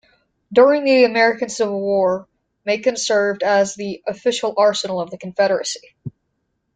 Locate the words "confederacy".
5.19-5.93